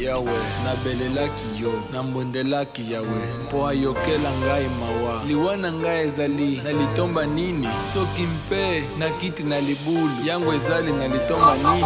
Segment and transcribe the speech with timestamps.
[0.00, 0.32] yawe
[0.64, 7.68] nabelelaki yo nambondelaki yawe mpo ayokela ngai mawa liwa na ngai ezali na litomba nini
[7.92, 8.64] soki mpe
[8.98, 11.84] na kiti na libulu yango ezali na litomba nini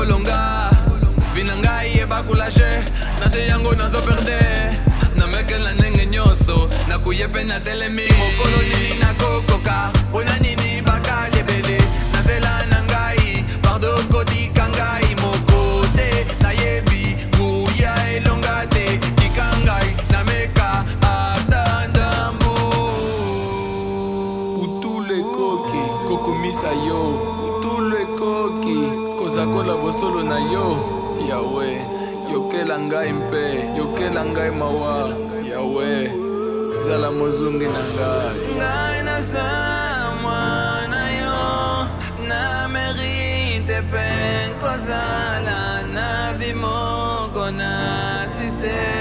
[0.00, 0.40] kolonga
[1.34, 2.68] vina ngai ebakulashe
[3.20, 4.40] nase yango nazoperde
[5.18, 6.56] namekela ndenge nyonso
[6.88, 9.76] nakuye mpe natelemi mokolo nini nakokoka
[10.08, 11.78] mpona nini bakalebele
[12.12, 15.58] nazela na ngai pardo kotika ngai moko
[15.96, 16.08] te
[16.42, 17.02] nayebi
[17.36, 18.84] kuya elonga te
[19.18, 20.70] tika ngai nameka
[21.14, 22.52] ata ndambo
[24.62, 28.78] utu lekoki kokomisa yo tulu ekoki
[29.20, 30.66] kozakola bosolo na yo
[31.30, 31.68] yawe
[32.32, 33.42] yokela ngai mpe
[33.78, 34.96] yokela ngai mawa
[35.52, 35.90] yawe
[36.86, 39.48] zala mozungi na ngai ngai naza
[40.22, 41.38] mwana yo
[42.28, 42.40] na
[42.72, 44.06] merite mpe
[44.62, 45.60] kozala
[45.94, 47.70] na vimoko na
[48.34, 48.99] sisee